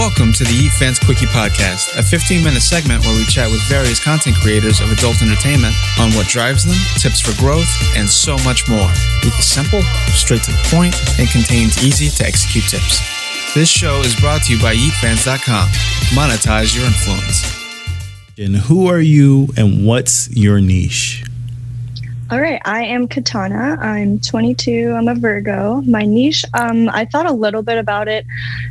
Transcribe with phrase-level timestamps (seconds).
[0.00, 3.60] Welcome to the Yeet Fans Quickie Podcast, a 15 minute segment where we chat with
[3.68, 8.38] various content creators of adult entertainment on what drives them, tips for growth, and so
[8.38, 8.88] much more.
[9.20, 9.82] Yeet is simple,
[10.16, 13.04] straight to the point, and contains easy to execute tips.
[13.52, 15.68] This show is brought to you by YeetFans.com.
[16.16, 17.44] Monetize your influence.
[18.38, 21.24] And who are you and what's your niche?
[22.30, 23.76] All right, I am Kitana.
[23.80, 24.94] I'm 22.
[24.96, 25.80] I'm a Virgo.
[25.80, 28.24] My niche, um, I thought a little bit about it,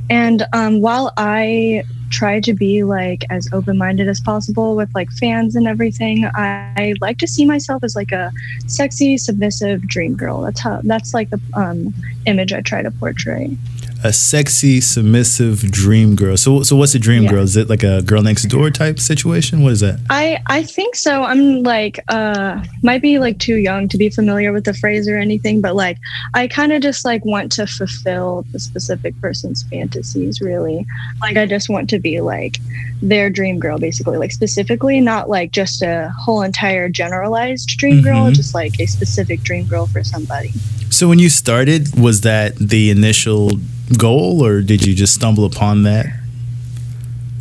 [0.09, 5.57] and um, while I try to be like as open-minded as possible with like fans
[5.57, 8.31] and everything, I, I like to see myself as like a
[8.67, 10.39] sexy, submissive dream girl.
[10.39, 10.79] That's how.
[10.85, 11.93] That's like the um,
[12.25, 13.57] image I try to portray
[14.03, 16.37] a sexy, submissive dream girl.
[16.37, 17.31] So, so what's a dream yeah.
[17.31, 17.43] girl?
[17.43, 19.61] Is it like a girl next door type situation?
[19.61, 19.99] What is that?
[20.09, 21.23] I I think so.
[21.23, 25.17] I'm like uh might be like too young to be familiar with the phrase or
[25.17, 25.97] anything, but like
[26.33, 30.39] I kind of just like want to fulfill the specific person's fantasies.
[30.41, 30.85] Really,
[31.21, 32.57] like I just want to be like
[33.01, 34.17] their dream girl, basically.
[34.17, 38.03] Like specifically, not like just a whole entire generalized dream mm-hmm.
[38.03, 40.51] girl, just like a specific dream girl for somebody.
[40.89, 43.51] So when you started, was that the initial
[43.97, 46.07] goal or did you just stumble upon that?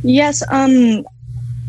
[0.02, 1.04] Yes, um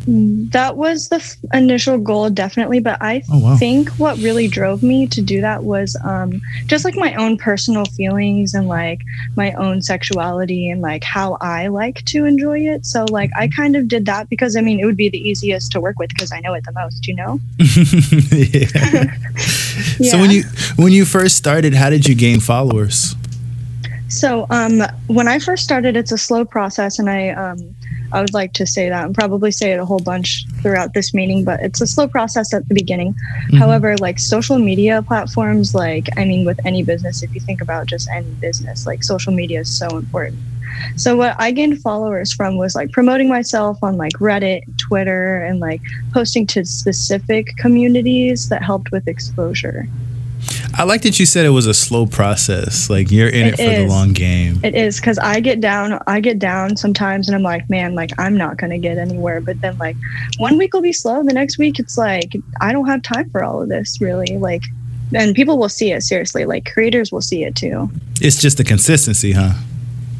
[0.08, 3.56] that was the f- initial goal definitely but i oh, wow.
[3.58, 7.86] think what really drove me to do that was um, just like my own personal
[7.86, 9.02] feelings and like
[9.36, 13.76] my own sexuality and like how i like to enjoy it so like i kind
[13.76, 16.32] of did that because i mean it would be the easiest to work with because
[16.32, 17.40] i know it the most you know
[18.32, 19.16] yeah.
[20.00, 20.12] yeah.
[20.12, 20.44] so when you
[20.78, 23.16] when you first started how did you gain followers
[24.10, 27.76] so um, when I first started, it's a slow process, and I um,
[28.12, 31.14] I would like to say that and probably say it a whole bunch throughout this
[31.14, 33.14] meeting, but it's a slow process at the beginning.
[33.14, 33.58] Mm-hmm.
[33.58, 37.86] However, like social media platforms, like I mean, with any business, if you think about
[37.86, 40.40] just any business, like social media is so important.
[40.96, 45.60] So what I gained followers from was like promoting myself on like Reddit, Twitter, and
[45.60, 45.82] like
[46.14, 49.88] posting to specific communities that helped with exposure.
[50.78, 52.90] I like that you said it was a slow process.
[52.90, 53.78] Like you're in it, it for is.
[53.80, 54.60] the long game.
[54.64, 56.02] It is because I get down.
[56.08, 59.42] I get down sometimes, and I'm like, man, like I'm not gonna get anywhere.
[59.42, 59.98] But then, like
[60.38, 61.24] one week will be slow.
[61.24, 64.00] The next week, it's like I don't have time for all of this.
[64.00, 64.64] Really, like,
[65.14, 66.46] and people will see it seriously.
[66.46, 67.90] Like creators will see it too.
[68.22, 69.54] It's just the consistency, huh?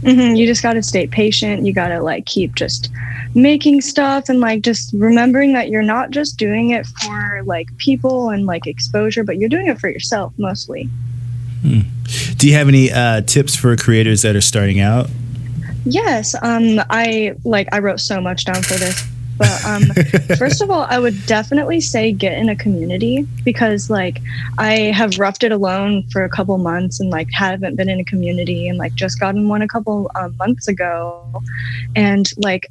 [0.02, 0.36] Mm-hmm.
[0.36, 1.66] You just got to stay patient.
[1.66, 2.90] You got to like keep just
[3.36, 8.30] making stuff and like just remembering that you're not just doing it for like people
[8.30, 10.90] and like exposure, but you're doing it for yourself mostly.
[11.62, 11.82] Hmm.
[12.38, 15.10] Do you have any uh, tips for creators that are starting out?
[15.86, 16.36] Yes.
[16.42, 19.06] Um, I like I wrote so much down for this.
[19.40, 19.84] But um,
[20.38, 24.22] first of all, I would definitely say get in a community because like
[24.58, 28.04] I have roughed it alone for a couple months and like haven't been in a
[28.04, 31.42] community and like just gotten one a couple um, months ago,
[31.96, 32.68] and like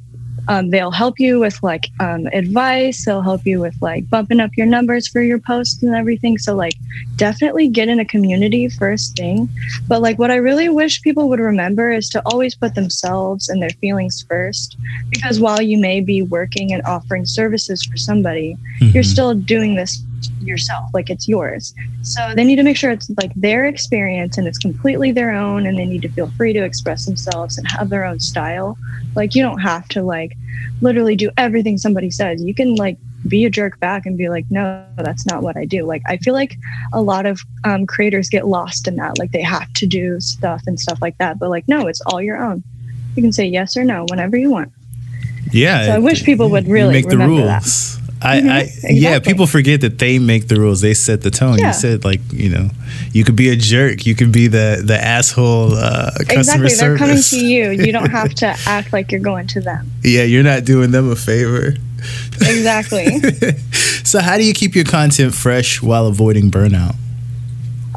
[0.49, 3.05] um, they'll help you with like um, advice.
[3.05, 6.39] They'll help you with like bumping up your numbers for your posts and everything.
[6.39, 6.73] So like
[7.17, 9.47] definitely get in a community first thing.
[9.87, 13.61] But like what I really wish people would remember is to always put themselves and
[13.61, 14.75] their feelings first.
[15.11, 18.87] Because while you may be working and offering services for somebody, mm-hmm.
[18.87, 20.01] you're still doing this
[20.41, 20.89] yourself.
[20.93, 21.73] Like it's yours.
[22.01, 25.65] So they need to make sure it's like their experience and it's completely their own
[25.65, 28.77] and they need to feel free to express themselves and have their own style.
[29.15, 30.35] Like you don't have to like
[30.81, 32.43] literally do everything somebody says.
[32.43, 32.97] You can like
[33.27, 35.85] be a jerk back and be like no that's not what i do.
[35.85, 36.57] Like i feel like
[36.93, 39.19] a lot of um, creators get lost in that.
[39.19, 42.21] Like they have to do stuff and stuff like that but like no it's all
[42.21, 42.63] your own.
[43.15, 44.71] You can say yes or no whenever you want.
[45.51, 47.98] Yeah so i wish people would really make the rules that.
[48.21, 48.49] I, mm-hmm.
[48.49, 48.99] I exactly.
[48.99, 50.81] yeah, people forget that they make the rules.
[50.81, 51.57] They set the tone.
[51.57, 51.67] Yeah.
[51.67, 52.69] You said like you know,
[53.13, 54.05] you could be a jerk.
[54.05, 56.69] You could be the the asshole uh, customer exactly.
[56.69, 56.79] service.
[56.79, 57.69] They're coming to you.
[57.89, 59.89] You don't have to act like you're going to them.
[60.03, 61.75] Yeah, you're not doing them a favor.
[62.35, 63.19] Exactly.
[64.03, 66.95] so, how do you keep your content fresh while avoiding burnout?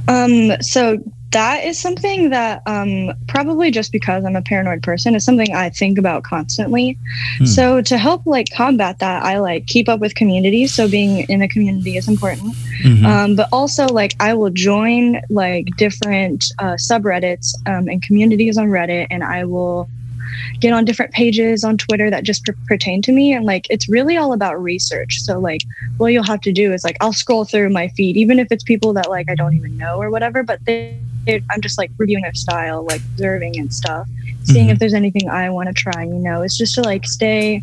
[0.09, 0.61] Um.
[0.63, 1.03] So
[1.33, 5.71] that is something that um, probably just because I'm a paranoid person is something I
[5.71, 6.99] think about constantly.
[7.39, 7.45] Hmm.
[7.47, 10.75] So to help like combat that, I like keep up with communities.
[10.75, 12.55] So being in a community is important.
[12.83, 13.07] Mm-hmm.
[13.07, 18.69] Um, but also like I will join like different uh, subreddits um, and communities on
[18.69, 19.89] Reddit, and I will
[20.61, 23.33] get on different pages on Twitter that just per- pertain to me.
[23.33, 25.21] And like, it's really all about research.
[25.21, 25.63] So, like,
[25.97, 28.65] what you'll have to do is like, I'll scroll through my feed, even if it's
[28.65, 32.23] people that like I don't even know or whatever, but they, I'm just like reviewing
[32.23, 34.09] their style, like observing and stuff,
[34.45, 34.73] seeing mm-hmm.
[34.73, 37.63] if there's anything I want to try, you know, it's just to like stay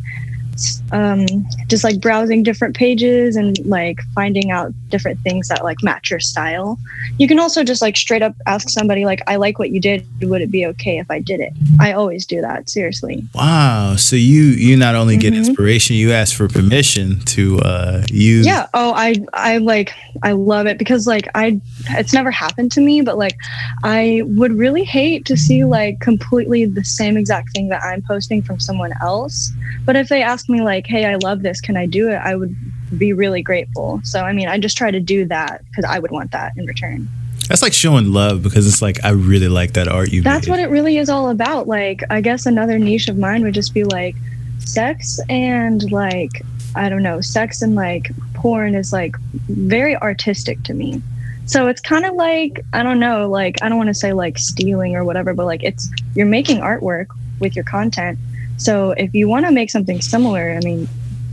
[0.92, 1.26] um,
[1.68, 6.20] just like browsing different pages and like finding out different things that like match your
[6.20, 6.78] style.
[7.18, 10.06] You can also just like straight up ask somebody like, "I like what you did.
[10.22, 12.70] Would it be okay if I did it?" I always do that.
[12.70, 13.24] Seriously.
[13.34, 13.96] Wow.
[13.98, 15.46] So you you not only get mm-hmm.
[15.46, 18.46] inspiration, you ask for permission to uh, use.
[18.46, 18.68] Yeah.
[18.74, 21.60] Oh, I I like I love it because like I
[21.90, 23.38] it's never happened to me, but like
[23.84, 28.42] I would really hate to see like completely the same exact thing that I'm posting
[28.42, 29.52] from someone else.
[29.86, 31.62] But if they ask me like, "Hey, I love this.
[31.62, 32.56] Can I do it?" I would
[32.98, 34.02] be really grateful.
[34.04, 36.66] So I mean, I just try to do that because I would want that in
[36.66, 37.08] return.
[37.48, 40.22] That's like showing love because it's like I really like that art you.
[40.22, 40.52] That's made.
[40.52, 41.68] what it really is all about.
[41.68, 44.16] Like I guess another niche of mine would just be like
[44.60, 46.44] sex and like
[46.76, 49.18] I don't know, sex and like porn is like
[49.48, 51.02] very artistic to me.
[51.48, 54.38] So it's kind of like I don't know, like I don't want to say like
[54.38, 57.08] stealing or whatever, but like it's you're making artwork
[57.40, 58.20] with your content.
[58.60, 60.88] So if you want to make something similar, I mean,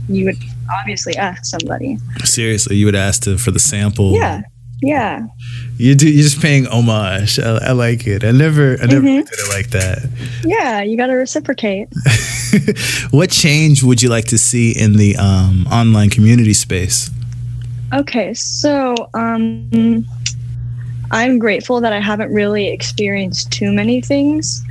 [0.09, 0.37] you would
[0.79, 1.97] obviously ask somebody.
[2.23, 4.13] Seriously, you would ask to, for the sample.
[4.13, 4.41] Yeah.
[4.81, 5.27] Yeah.
[5.77, 6.09] You do.
[6.09, 7.39] You're just paying homage.
[7.39, 8.23] I, I like it.
[8.23, 8.77] I never.
[8.81, 9.25] I never mm-hmm.
[9.25, 10.07] did it like that.
[10.43, 11.89] Yeah, you got to reciprocate.
[13.11, 17.09] what change would you like to see in the um, online community space?
[17.93, 20.05] Okay, so um,
[21.11, 24.63] I'm grateful that I haven't really experienced too many things.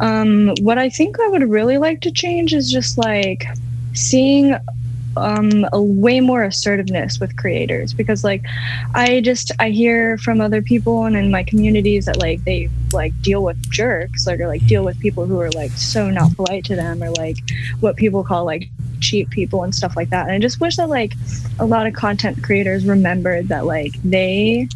[0.00, 3.46] Um, what I think I would really like to change is just like
[3.92, 4.56] seeing
[5.16, 8.44] um, a way more assertiveness with creators because like
[8.94, 13.20] I just I hear from other people and in my communities that like they like
[13.20, 16.64] deal with jerks like or like deal with people who are like so not polite
[16.66, 17.38] to them or like
[17.80, 18.68] what people call like
[19.00, 20.26] cheap people and stuff like that.
[20.26, 21.14] And I just wish that like
[21.58, 24.68] a lot of content creators remembered that like they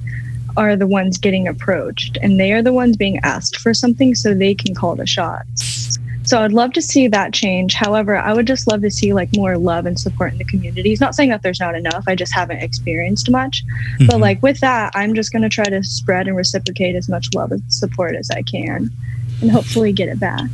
[0.57, 4.35] are the ones getting approached and they are the ones being asked for something so
[4.35, 7.75] they can call the shots so I'd love to see that change.
[7.75, 11.01] However, I would just love to see like more love and support in the communities.
[11.01, 12.05] Not saying that there's not enough.
[12.09, 13.63] I just haven't experienced much.
[13.67, 14.07] Mm-hmm.
[14.07, 17.29] But like with that, I'm just going to try to spread and reciprocate as much
[17.35, 18.91] love and support as I can
[19.43, 20.49] and hopefully get it back.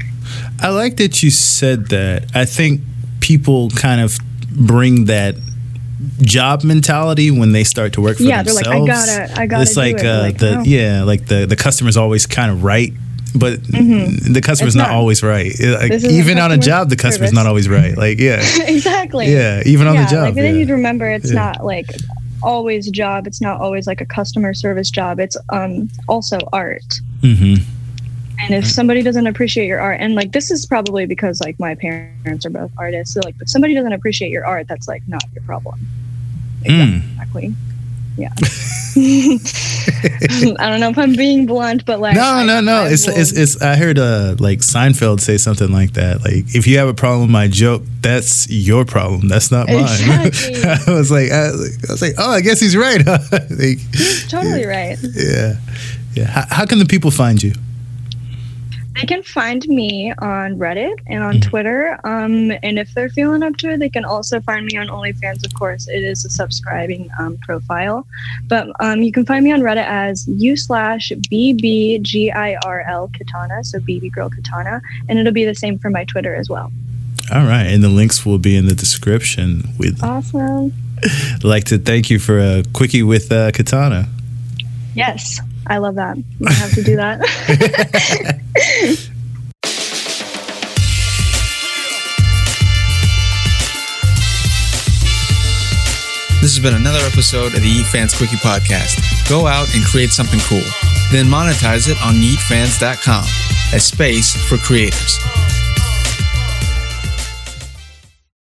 [0.61, 2.25] I like that you said that.
[2.35, 2.81] I think
[3.21, 4.19] people kind of
[4.51, 5.37] bring that
[6.21, 8.67] job mentality when they start to work for yeah, themselves.
[8.67, 9.63] Yeah, they're like, I gotta, I gotta.
[9.63, 10.07] It's like, it.
[10.07, 10.63] uh, like, the oh.
[10.63, 12.93] yeah, like the the customer's always kind of right
[13.35, 14.33] but mm-hmm.
[14.33, 15.53] the customer's not, not, always right.
[15.61, 17.33] Like, even on a job, the customer's service.
[17.33, 17.97] not always right.
[17.97, 19.33] Like, yeah, exactly.
[19.33, 20.13] Yeah, even on the job.
[20.13, 20.43] Like, yeah.
[20.43, 21.37] then you'd remember it's yeah.
[21.37, 21.87] not like
[22.43, 23.27] always a job.
[23.27, 25.21] It's not always like a customer service job.
[25.21, 27.01] It's um also art.
[27.21, 27.63] Mm-hmm.
[28.43, 31.75] And if somebody doesn't appreciate your art, and like this is probably because like my
[31.75, 35.25] parents are both artists, so like if somebody doesn't appreciate your art, that's like not
[35.35, 35.81] your problem.
[36.65, 37.13] Mm.
[37.13, 37.49] Exactly.
[37.49, 37.71] Mm
[38.21, 38.33] yeah.
[40.59, 42.83] I don't know if I'm being blunt, but like no, I, no, no.
[42.83, 43.17] I it's, will...
[43.17, 43.63] it's it's.
[43.63, 46.23] I heard uh like Seinfeld say something like that.
[46.23, 49.29] Like if you have a problem with my joke, that's your problem.
[49.29, 49.79] That's not mine.
[49.79, 50.65] Exactly.
[50.65, 51.51] I was like, I, I,
[51.89, 53.05] was like, oh, I guess he's right.
[53.07, 54.99] like, he's totally right.
[55.03, 55.55] Yeah,
[56.15, 56.25] yeah.
[56.25, 57.55] How, how can the people find you?
[58.95, 61.49] They can find me on Reddit and on mm-hmm.
[61.49, 61.99] Twitter.
[62.05, 65.47] Um, and if they're feeling up to it, they can also find me on OnlyFans.
[65.47, 68.07] Of course, it is a subscribing um, profile,
[68.49, 72.03] but um, you can find me on Reddit as u slash bbgirl
[73.13, 76.73] kitana, so BB Girl Kitana, and it'll be the same for my Twitter as well.
[77.33, 79.63] All right, and the links will be in the description.
[79.79, 80.73] With awesome.
[81.05, 84.09] I'd like to thank you for a quickie with uh, Kitana.
[84.95, 85.41] Yes.
[85.71, 86.19] I love that.
[86.47, 87.21] I have to do that.
[96.41, 99.29] This has been another episode of the Yeet Fans Quickie Podcast.
[99.29, 100.65] Go out and create something cool.
[101.13, 103.25] Then monetize it on yeetfans.com,
[103.75, 105.19] a space for creators.